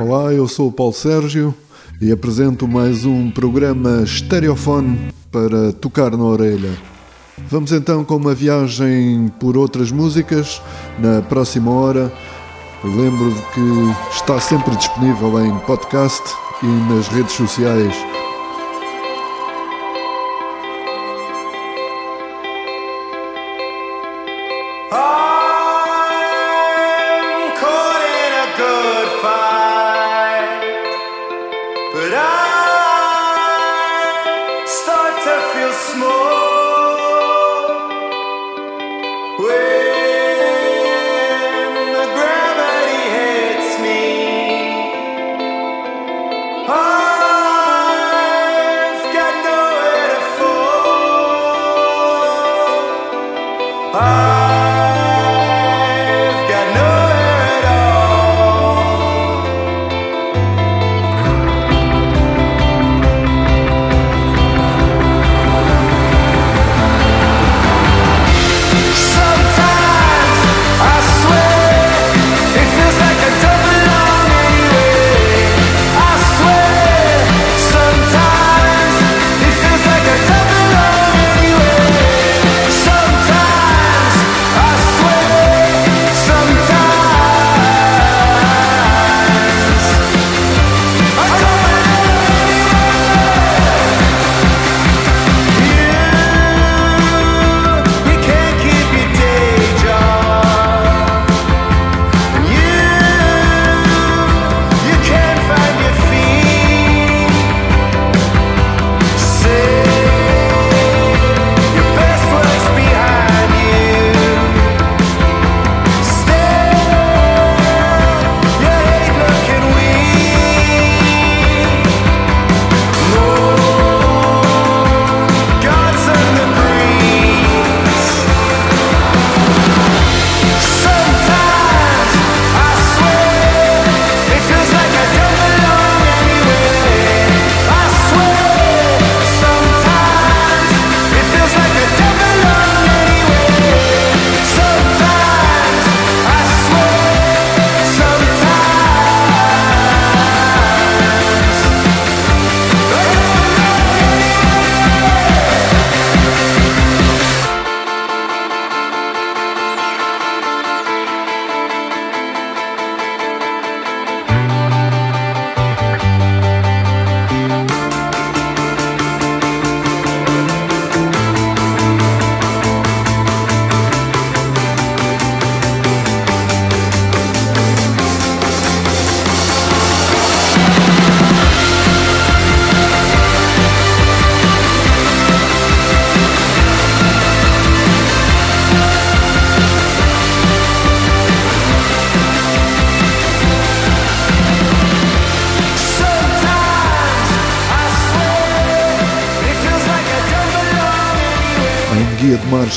Olá, 0.00 0.32
eu 0.32 0.46
sou 0.46 0.68
o 0.68 0.72
Paulo 0.72 0.92
Sérgio 0.92 1.52
e 2.00 2.12
apresento 2.12 2.68
mais 2.68 3.04
um 3.04 3.32
programa 3.32 4.06
Stereofone 4.06 5.12
para 5.28 5.72
tocar 5.72 6.12
na 6.12 6.22
orelha. 6.22 6.70
Vamos 7.50 7.72
então 7.72 8.04
com 8.04 8.14
uma 8.14 8.32
viagem 8.32 9.26
por 9.40 9.56
outras 9.56 9.90
músicas 9.90 10.62
na 11.00 11.20
próxima 11.22 11.72
hora. 11.72 12.12
Lembro 12.84 13.34
que 13.52 14.14
está 14.16 14.38
sempre 14.40 14.76
disponível 14.76 15.44
em 15.44 15.58
podcast 15.60 16.22
e 16.62 16.66
nas 16.92 17.08
redes 17.08 17.32
sociais. 17.32 18.17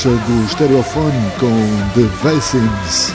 Marcha 0.01 0.09
do 0.09 0.49
Stereophone 0.49 1.31
com 1.39 1.51
The 1.93 2.07
Vasins. 2.23 3.13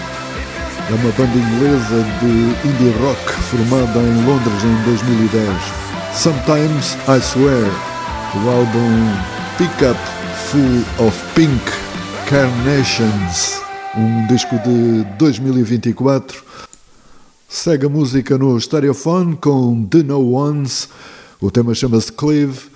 É 0.89 0.95
uma 0.95 1.11
banda 1.13 1.37
inglesa 1.37 2.05
de 2.21 2.69
indie 2.69 2.97
rock 3.01 3.33
formada 3.43 3.99
em 3.99 4.25
Londres 4.25 4.63
em 4.63 4.85
2010. 4.85 5.49
Sometimes 6.15 6.97
I 7.09 7.21
Swear, 7.21 7.65
o 8.37 8.51
álbum 8.51 9.11
Pick 9.59 9.83
Up 9.83 9.99
Full 10.49 11.07
of 11.07 11.25
Pink 11.35 11.65
Carnations, 12.29 13.61
um 13.97 14.27
disco 14.29 14.57
de 14.61 15.05
2024. 15.19 16.45
Segue 17.49 17.87
a 17.87 17.89
música 17.89 18.39
no 18.39 18.61
Stereophone 18.61 19.35
com 19.35 19.85
The 19.87 20.05
No 20.05 20.35
Ones. 20.35 20.89
O 21.41 21.51
tema 21.51 21.75
chama-se 21.75 22.13
Cleave 22.13 22.76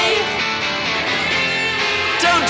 the 2.41 2.47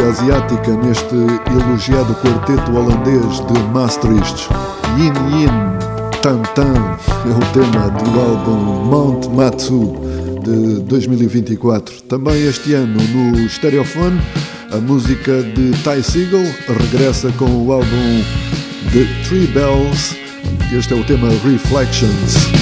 influência 0.00 0.08
asiática 0.08 0.76
neste 0.76 1.14
elogiado 1.14 2.14
quarteto 2.16 2.72
holandês 2.72 3.40
de 3.46 3.58
Maastricht. 3.72 4.48
Yin 4.96 5.12
Yin 5.36 5.48
Tan 6.22 6.42
Tan 6.54 6.74
é 7.26 7.32
o 7.32 7.52
tema 7.52 7.88
do 7.90 8.20
álbum 8.20 8.84
Mount 8.86 9.26
Matsu 9.28 9.94
de 10.42 10.80
2024. 10.82 12.02
Também 12.02 12.46
este 12.46 12.74
ano 12.74 12.98
no 13.02 13.48
Stereophone, 13.48 14.20
a 14.72 14.76
música 14.78 15.42
de 15.42 15.70
Ty 15.82 16.02
Siegel 16.02 16.44
regressa 16.68 17.30
com 17.32 17.66
o 17.66 17.72
álbum 17.72 18.24
The 18.92 19.06
Three 19.28 19.46
Bells. 19.48 20.16
Este 20.72 20.94
é 20.94 20.96
o 20.96 21.04
tema 21.04 21.28
Reflections. 21.44 22.59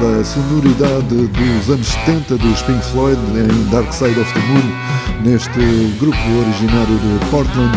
Bastante 0.00 0.06
vincada 0.06 0.20
a 0.20 0.24
sonoridade 0.24 1.26
dos 1.26 1.70
anos 1.70 1.86
70 1.86 2.36
dos 2.38 2.62
Pink 2.62 2.84
Floyd 2.86 3.18
em 3.34 3.70
Dark 3.70 3.92
Side 3.92 4.18
of 4.18 4.32
the 4.32 4.40
Moon, 4.40 5.22
neste 5.22 5.98
grupo 6.00 6.18
originário 6.40 6.98
de 6.98 7.26
Portland. 7.30 7.76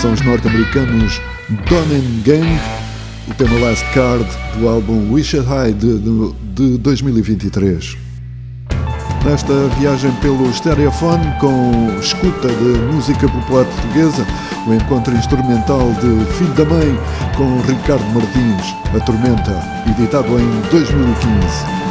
São 0.00 0.12
os 0.12 0.20
norte-americanos 0.22 1.20
Donen 1.68 2.22
Gang, 2.24 2.60
o 3.28 3.34
tema 3.34 3.58
Last 3.60 3.84
Card 3.92 4.26
do 4.58 4.68
álbum 4.68 5.12
Wish 5.12 5.38
High 5.38 5.72
de, 5.72 5.98
de, 5.98 6.32
de 6.54 6.78
2023 6.78 8.06
nesta 9.26 9.52
viagem 9.80 10.12
pelo 10.22 10.52
Stereofone 10.52 11.26
com 11.40 11.98
escuta 11.98 12.46
de 12.46 12.78
música 12.94 13.28
popular 13.28 13.64
portuguesa, 13.64 14.24
o 14.68 14.72
encontro 14.72 15.12
instrumental 15.16 15.90
de 15.94 16.24
Filho 16.34 16.54
da 16.54 16.64
Mãe 16.64 16.96
com 17.36 17.60
Ricardo 17.60 18.04
Martins, 18.14 18.74
A 18.94 19.00
Tormenta, 19.04 19.62
editado 19.90 20.40
em 20.40 20.60
2015. 20.70 21.85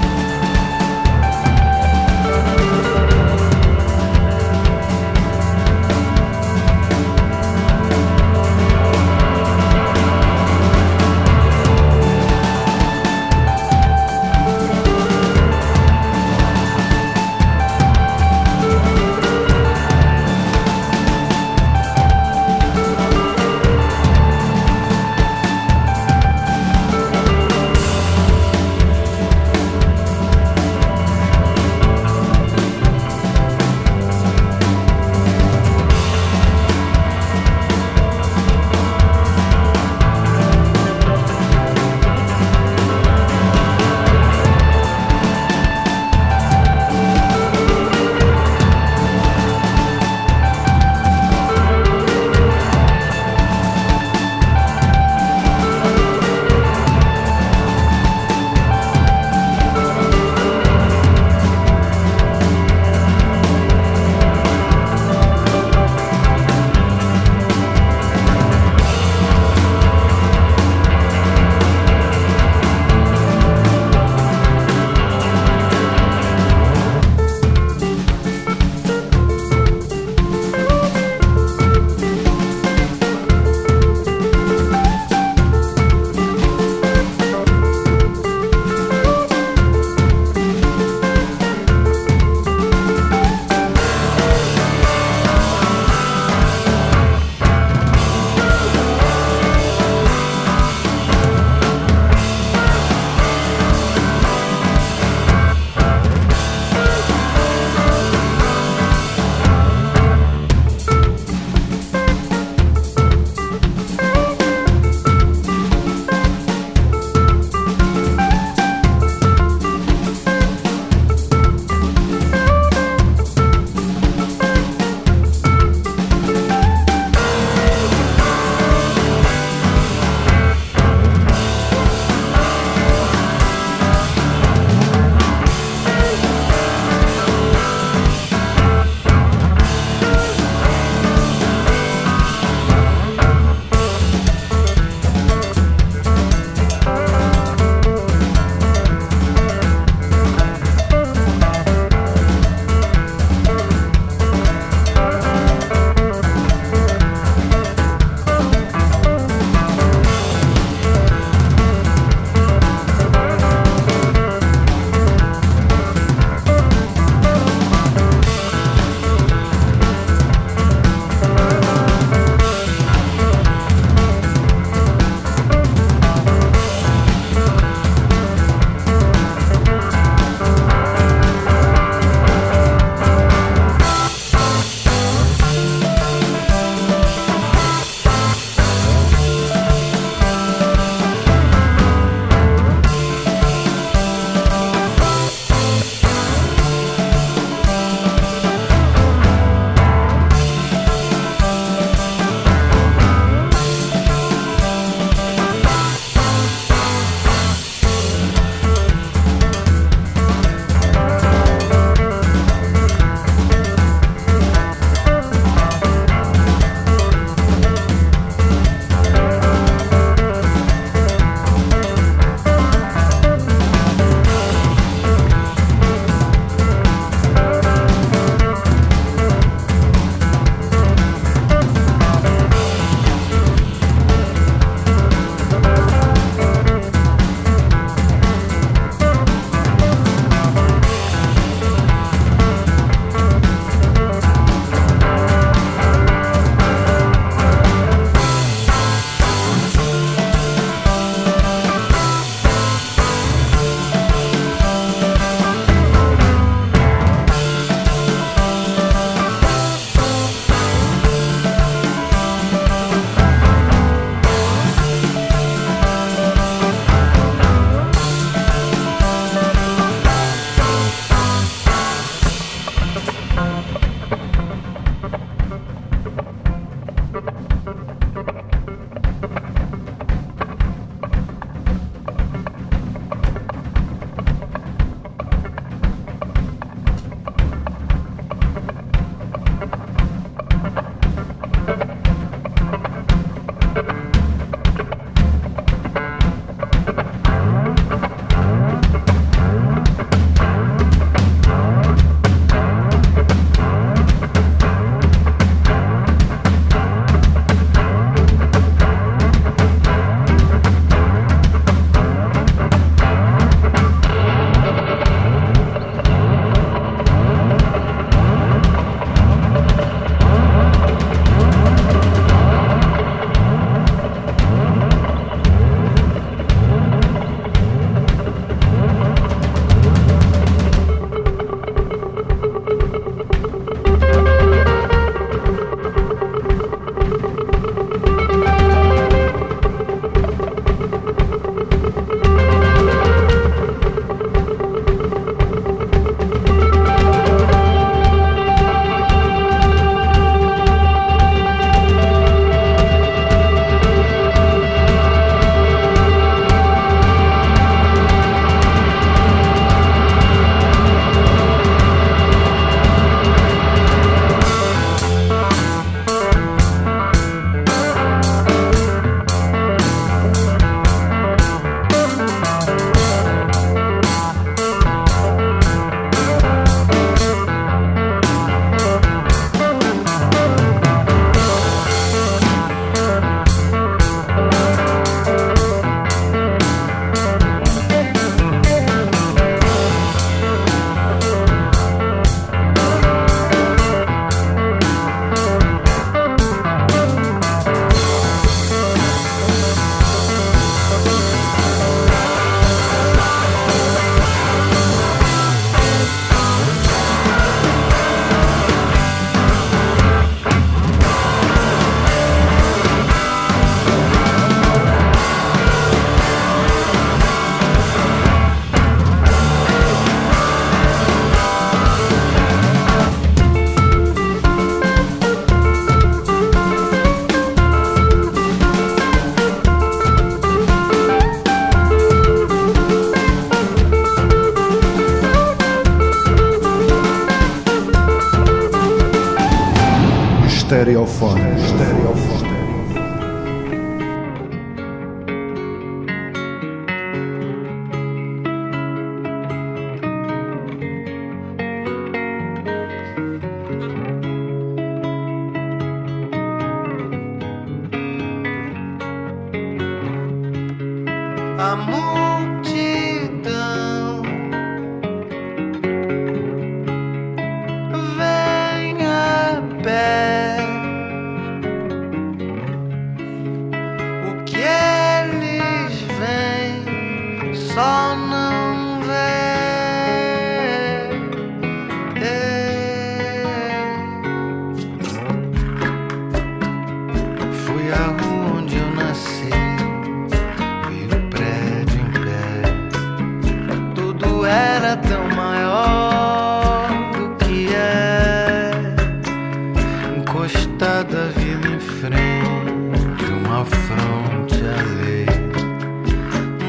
encostada, 500.36 501.30
vida 501.38 501.70
em 501.70 501.80
frente, 501.80 503.24
uma 503.46 503.64
fronte 503.64 504.56
alheia, 504.56 505.28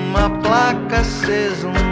uma 0.09 0.31
placa 0.41 1.01
acesa, 1.01 1.67
um 1.67 1.86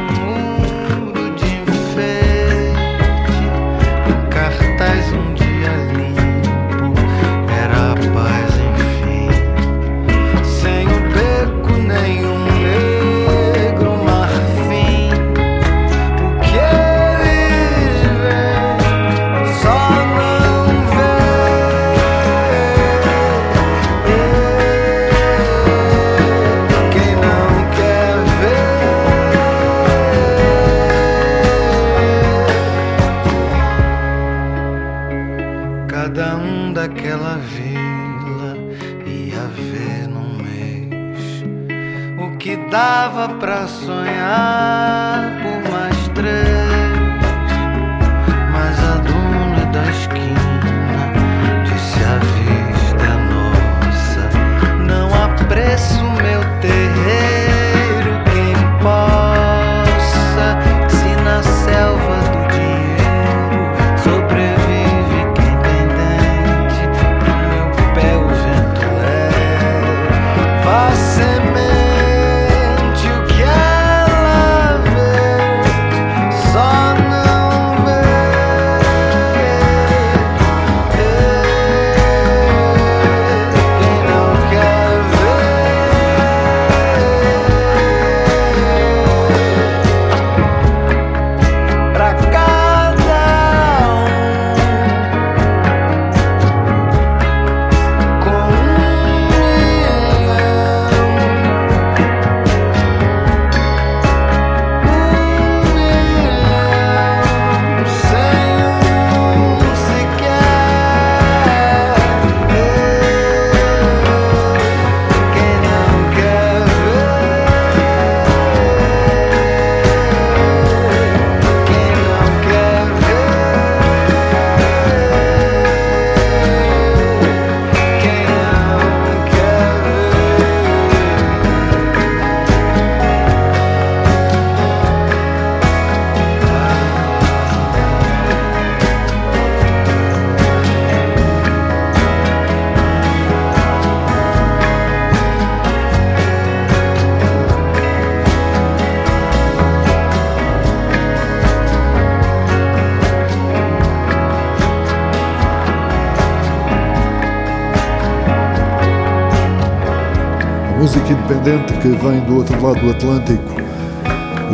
independente 161.24 161.72
que 161.78 161.88
vem 161.88 162.20
do 162.26 162.36
outro 162.36 162.62
lado 162.62 162.80
do 162.80 162.90
Atlântico, 162.90 163.42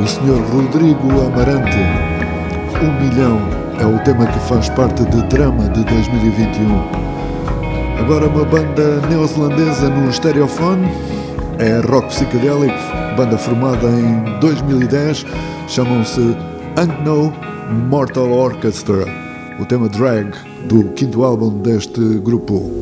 o 0.00 0.06
Sr. 0.06 0.40
Rodrigo 0.52 1.10
Amarante. 1.26 1.76
Um 2.80 3.04
milhão 3.04 3.40
é 3.80 3.86
o 3.86 3.98
tema 4.04 4.26
que 4.26 4.38
faz 4.40 4.68
parte 4.70 5.04
de 5.04 5.22
Drama 5.24 5.68
de 5.70 5.84
2021. 5.84 6.80
Agora 7.98 8.28
uma 8.28 8.44
banda 8.44 9.00
neozelandesa 9.08 9.88
no 9.90 10.12
Stereophone, 10.12 10.88
é 11.58 11.80
rock 11.90 12.08
psicodélico, 12.08 12.78
banda 13.16 13.36
formada 13.36 13.88
em 13.88 14.38
2010, 14.38 15.26
chamam-se 15.66 16.36
Unknown 16.78 17.32
Mortal 17.88 18.30
Orchestra, 18.30 19.04
o 19.58 19.64
tema 19.66 19.88
Drag 19.88 20.32
do 20.68 20.84
quinto 20.90 21.24
álbum 21.24 21.50
deste 21.58 22.00
grupo. 22.18 22.79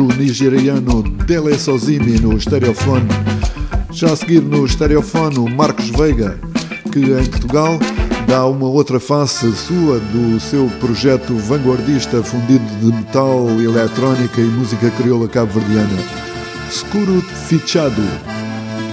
Trás 0.00 0.06
o 0.06 0.06
nigeriano 0.16 1.02
Dele 1.02 1.58
Sozimi 1.58 2.18
no 2.18 2.36
estereofone. 2.36 3.08
Já 3.90 4.12
a 4.12 4.16
seguir 4.16 4.40
no 4.40 4.64
estereofone 4.64 5.38
o 5.38 5.48
Marcos 5.48 5.90
Veiga, 5.90 6.38
que 6.90 7.00
em 7.00 7.26
Portugal 7.26 7.78
dá 8.26 8.46
uma 8.46 8.66
outra 8.66 8.98
face 8.98 9.52
sua 9.52 9.98
do 9.98 10.40
seu 10.40 10.70
projeto 10.80 11.34
vanguardista 11.34 12.22
fundido 12.22 12.64
de 12.80 12.86
metal, 12.86 13.48
eletrónica 13.60 14.40
e 14.40 14.44
música 14.44 14.90
crioula 14.90 15.28
cabo-verdiana. 15.28 15.98
Scuro 16.70 17.20
Fichado, 17.48 18.02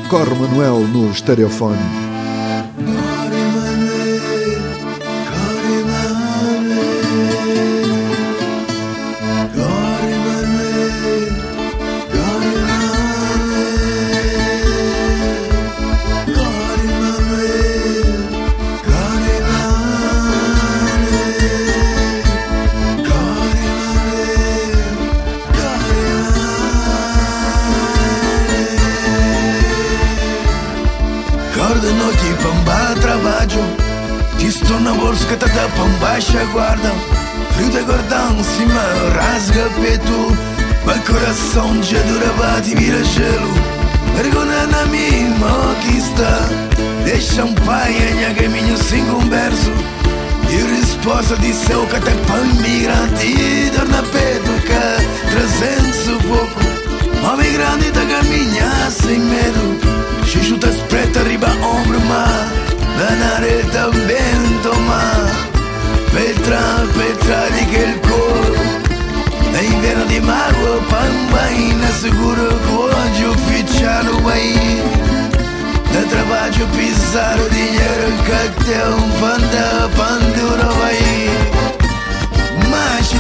Cor 0.10 0.28
Manuel 0.36 0.80
no 0.88 1.12
estereofone. 1.12 2.07
De 51.68 51.74
seu 51.74 51.86
que 51.88 51.96
até 51.96 52.12
pão 52.12 52.46
migrante 52.62 53.28
E 53.28 53.72
dor 53.76 53.88
na 53.90 54.02
que 54.02 55.32
trazendo 55.32 55.94
sufoco 55.94 56.62
Homem 57.24 57.52
grande 57.54 57.92
da 57.92 58.06
caminha 58.06 58.90
sem 58.90 59.20
medo 59.20 59.80
Chuchutas 60.26 60.76
preta 60.90 61.24
riba 61.24 61.48
ombro 61.48 62.00
mas 62.02 62.52
Na 62.98 63.16
nare 63.16 63.64
também 63.72 64.60
toma 64.64 65.02
Petra, 66.12 66.60
Petra 66.96 67.50
di 67.52 67.66
che 67.66 67.84
il 67.84 68.00
cuore 68.00 68.58
È 69.54 69.62
inverno 69.62 70.06
di 70.06 70.20
mago, 70.20 70.82
pambaina 70.90 71.88
Seguro 72.00 72.60
que 72.60 72.74
hoje 72.74 73.26
ufficiale 73.26 74.22
vai 74.22 74.82
Da 75.92 76.02
trabalho 76.10 76.68
pisar 76.76 77.38
o 77.40 77.50
dinheiro 77.50 78.12
que 78.26 78.66
tem 78.66 78.82
um 78.94 79.10
panda, 79.20 79.90
pandura 79.96 80.66
vai 80.80 81.47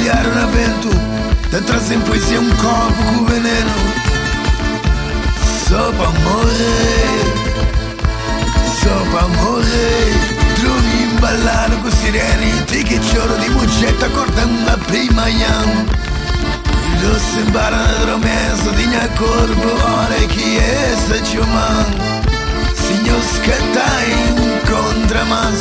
un 0.00 0.38
avvento 0.38 0.88
Da 1.50 1.60
trase 1.60 1.94
in 1.94 2.02
poesia 2.02 2.38
un 2.38 2.48
corpo 2.56 3.02
con 3.02 3.24
veneno. 3.26 3.70
Sopra 5.66 6.08
morire 6.22 7.50
Sopra 8.80 9.26
morire 9.26 10.40
Drumi 10.54 11.02
imballano 11.10 11.80
con 11.80 11.90
sireni 11.90 12.64
Ti 12.64 12.82
che 12.82 13.00
giorno 13.00 13.36
di 13.36 13.48
mucetta 13.50 14.08
cortando 14.08 14.64
la 14.64 14.78
prima 14.86 15.28
yam 15.28 15.86
Lo 17.00 17.18
sembra 17.18 17.68
una 17.68 17.96
promessa 18.02 18.70
di 18.70 18.86
mia 18.86 19.08
corpo 19.16 19.68
Ora 19.68 20.14
chi 20.28 20.56
è 20.56 20.94
sta 21.04 21.22
ciuman 21.22 21.94
Signor 22.72 23.20
scatta 23.22 23.84
incontra 24.04 25.24
mas 25.24 25.60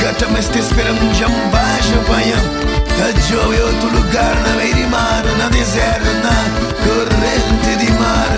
Cata 0.00 0.28
me 0.28 0.40
sta 0.40 0.58
esperando 0.58 1.10
già 1.12 1.26
un 1.26 1.50
bacio 1.50 1.98
paiam 2.06 2.81
Da 2.98 3.20
giove 3.20 3.60
outro 3.60 3.88
lugar 3.88 4.34
na 4.46 4.56
meio 4.56 4.74
de 4.74 4.86
mar 4.86 5.22
Na 5.38 5.48
deserto, 5.48 6.10
na 6.22 6.36
corrente 6.84 7.84
de 7.84 7.92
mar 7.92 8.28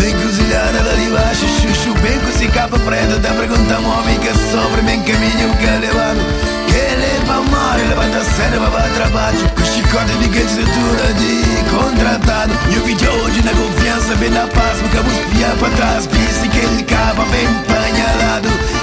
Bem 0.00 0.14
cozinhada 0.20 0.82
lá 0.82 0.92
de 0.94 1.10
baixo 1.10 1.46
Chuchu 1.60 1.94
bem 2.00 2.18
com 2.18 2.52
capa 2.52 2.78
preta 2.78 3.18
Da 3.18 3.30
pergunta 3.30 3.76
que 4.20 4.34
sobre 4.50 4.82
Bem 4.82 5.02
caminho 5.02 5.56
que 5.56 5.66
é 5.66 5.78
levado 5.78 6.20
Que 6.66 6.96
leva 6.96 7.38
a 7.38 7.42
mar 7.42 7.78
Levanta 7.78 8.18
a 8.18 8.24
cena 8.24 8.70
para 8.70 8.88
trabalho 8.90 9.38
Com 9.54 9.64
chicote 9.64 10.12
de 10.18 10.28
candidatura 10.28 11.14
de 11.14 11.44
contratado 11.70 12.52
E 12.72 12.78
o 12.78 12.84
vídeo 12.84 13.10
hoje 13.10 13.42
na 13.42 13.52
confiança 13.52 14.14
Bem 14.16 14.30
na 14.30 14.46
paz 14.46 14.80
Nunca 14.82 15.02
vou 15.02 15.12
espiar 15.12 15.56
para 15.56 15.70
trás 15.70 16.06
Pisse 16.06 16.48
que 16.48 16.58
ele 16.58 16.82
cava 16.84 17.24
bem 17.26 17.44
empanhalado 17.44 18.73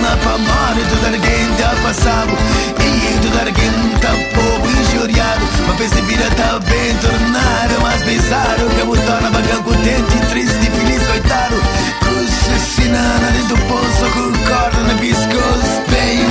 E 0.00 0.02
na 0.02 0.16
para 0.16 0.38
mar 0.38 0.74
Toda 0.88 1.06
alguém 1.08 1.46
tá 1.58 1.74
passado 1.82 2.32
E 2.80 3.38
alguém 3.38 3.70
tá 4.00 4.08
pouco 4.34 4.66
injuriado 4.66 5.40
Mas 5.66 5.76
pensa 5.76 6.02
vida 6.02 6.24
tá 6.36 6.58
bem 6.58 6.94
tornado 6.96 7.82
Mais 7.82 8.02
bizarro 8.02 8.70
Que 8.70 8.84
me 8.84 8.96
torna 9.06 9.30
bacana 9.30 9.62
contente 9.62 10.26
Triste, 10.30 10.70
feliz, 10.70 11.06
coitado 11.06 11.56
Cuscinana 12.00 13.30
dentro 13.32 13.56
do 13.56 13.62
poço 13.66 14.10
Com 14.14 14.32
corda 14.48 14.80
na 14.84 14.94
pescoço 14.94 15.82
Bem 15.90 16.28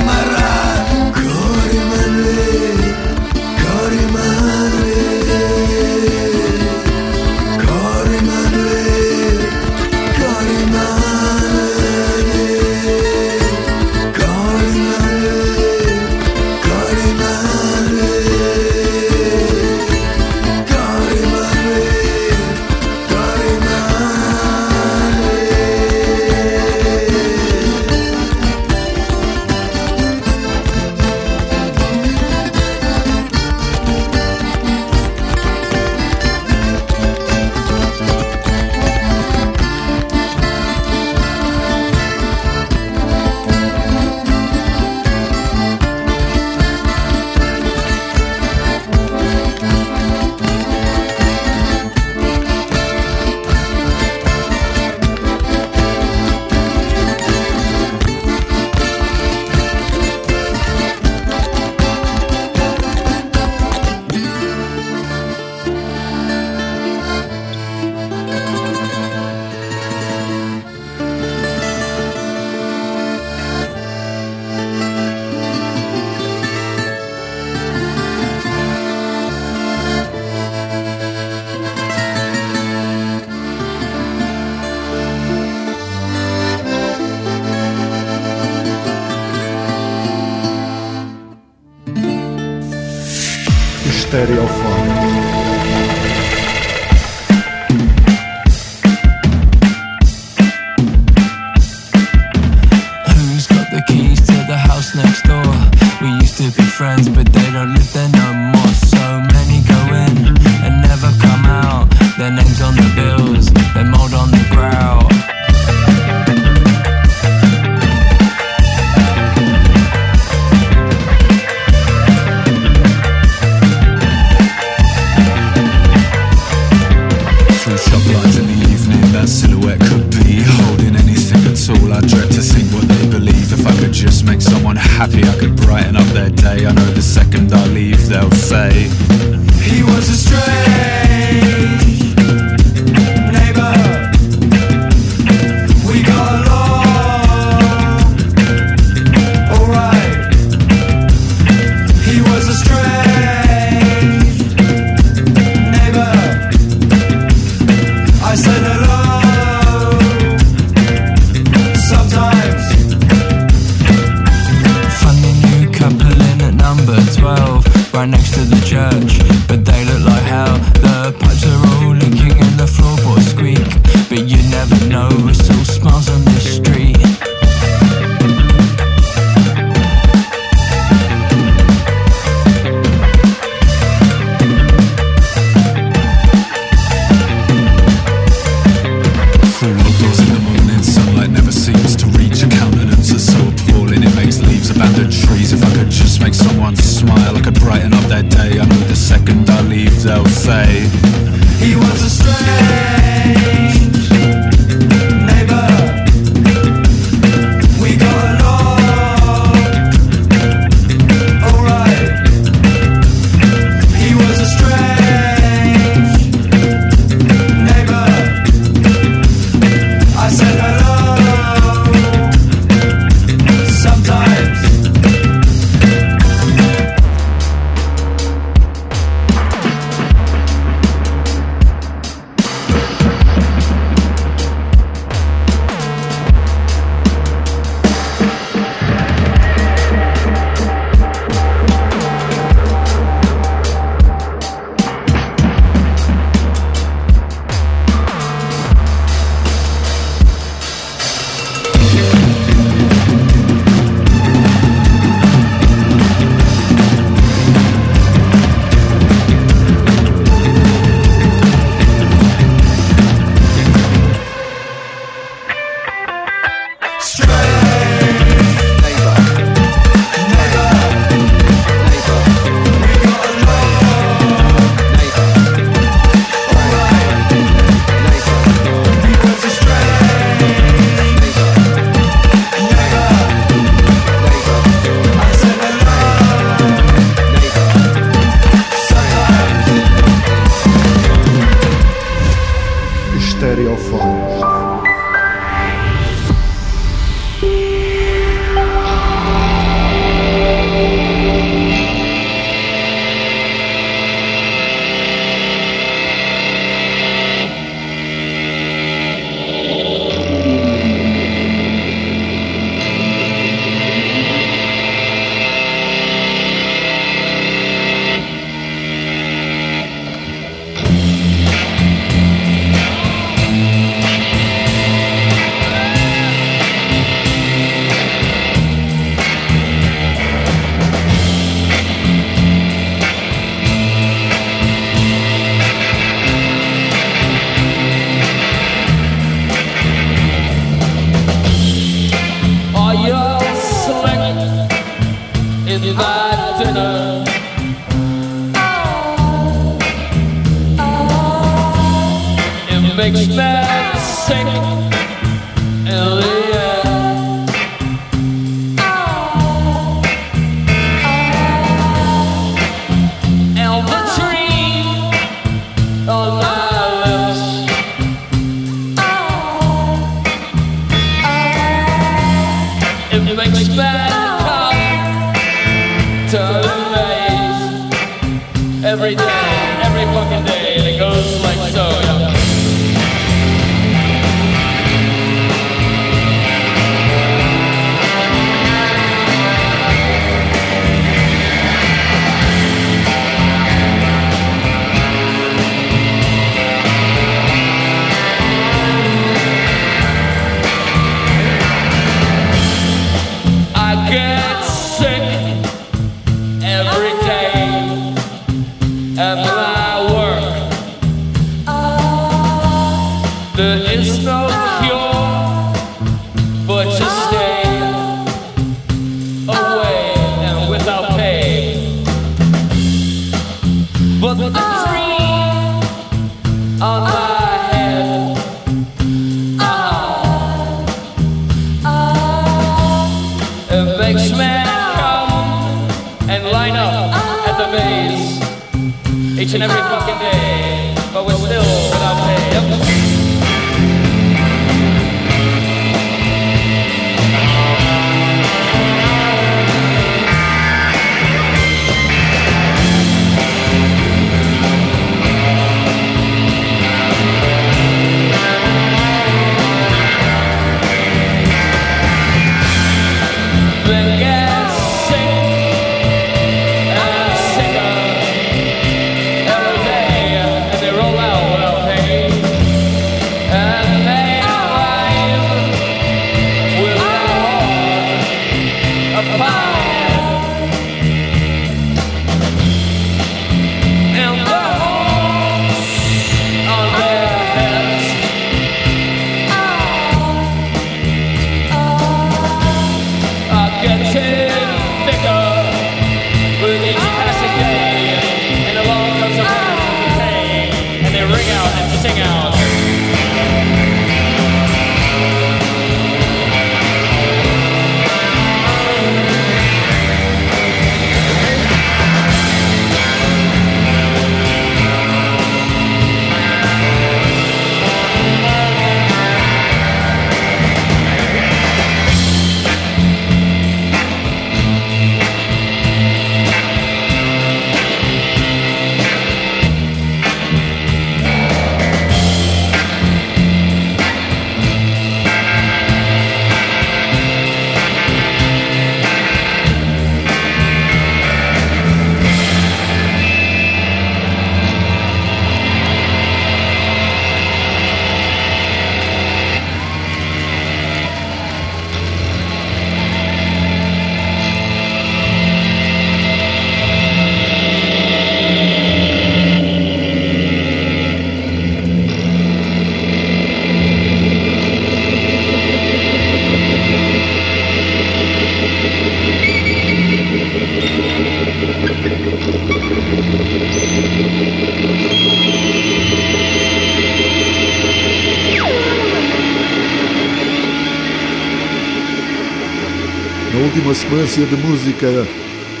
sequência 584.30 584.46
de 584.46 584.56
música, 584.64 585.26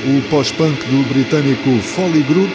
o 0.06 0.28
pós-punk 0.28 0.84
do 0.86 1.08
britânico 1.08 1.78
Folly 1.94 2.22
Group 2.24 2.50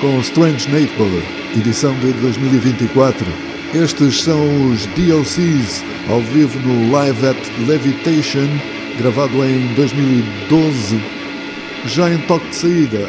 com 0.00 0.18
Strange 0.20 0.66
Neighbor, 0.70 1.10
edição 1.54 1.94
de 1.98 2.12
2024. 2.14 3.26
Estes 3.74 4.22
são 4.22 4.70
os 4.70 4.86
DLCs 4.86 5.84
ao 6.08 6.20
vivo 6.22 6.58
no 6.60 6.90
Live 6.90 7.26
at 7.26 7.36
Levitation, 7.66 8.48
gravado 8.98 9.44
em 9.44 9.74
2012, 9.74 11.00
já 11.84 12.10
em 12.10 12.18
toque 12.22 12.48
de 12.48 12.56
saída. 12.56 13.08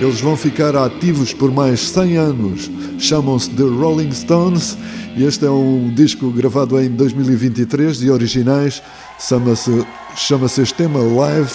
Eles 0.00 0.20
vão 0.20 0.36
ficar 0.36 0.74
ativos 0.74 1.34
por 1.34 1.52
mais 1.52 1.80
100 1.80 2.16
anos. 2.16 2.70
Chamam-se 2.98 3.50
The 3.50 3.62
Rolling 3.62 4.10
Stones 4.12 4.78
e 5.14 5.24
este 5.24 5.44
é 5.44 5.50
um 5.50 5.92
disco 5.94 6.30
gravado 6.30 6.80
em 6.80 6.88
2023 6.88 7.98
de 7.98 8.10
originais. 8.10 8.82
Chama-se 9.20 9.84
Chama-se 10.26 10.62
este 10.62 10.76
tema 10.76 11.00
Live 11.00 11.50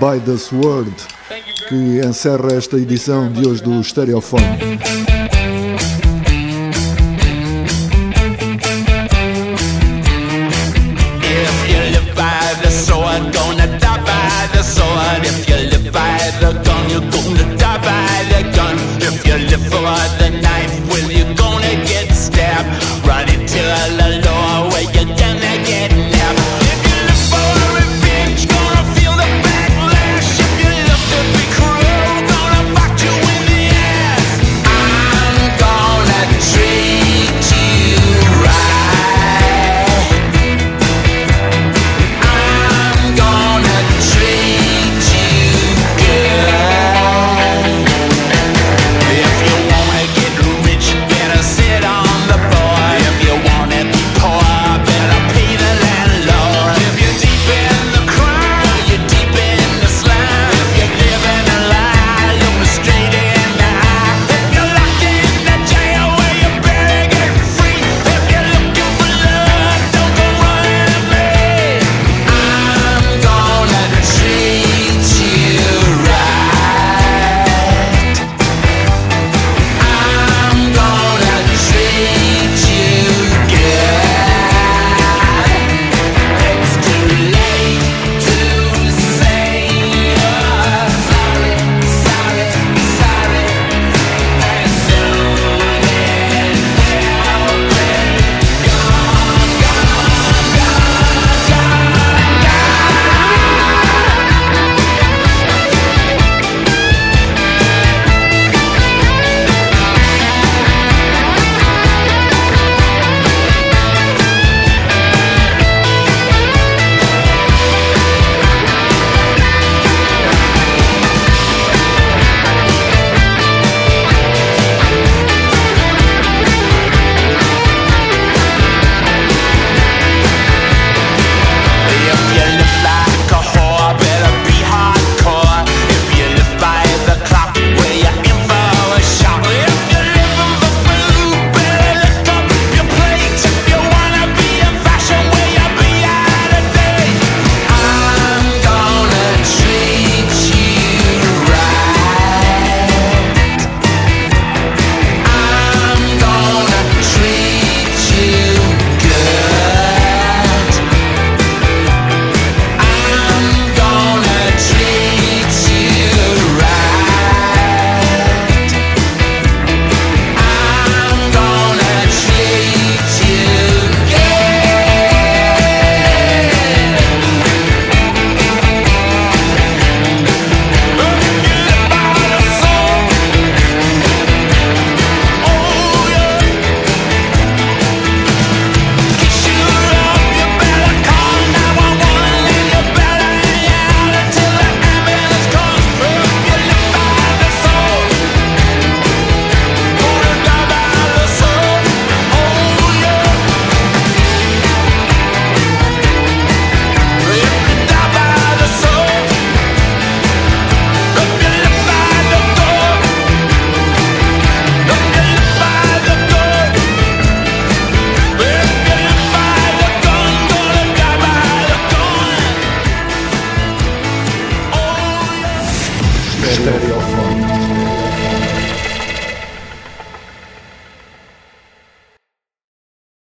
by 0.00 0.18
the 0.24 0.38
Sword, 0.38 0.90
que 1.68 2.00
encerra 2.02 2.54
esta 2.54 2.78
edição 2.78 3.30
de 3.30 3.46
hoje 3.46 3.62
do 3.62 3.84
Stereofone. 3.84 4.42